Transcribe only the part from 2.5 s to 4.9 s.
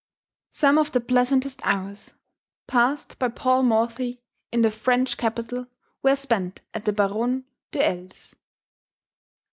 passed by Paul Morphy in the